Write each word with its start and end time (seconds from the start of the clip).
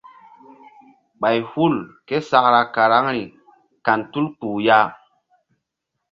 Ɓay 1.19 1.37
hul 1.49 1.75
ké 2.07 2.15
sakra 2.29 2.61
karaŋri 2.75 3.23
kan 3.85 3.99
tul 4.11 4.25
kpuh 4.37 4.59
ya. 4.65 4.79